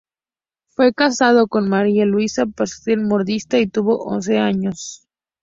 [0.71, 5.05] Fue casado con María-Luisa Pasquier, modista y tuvo once niños.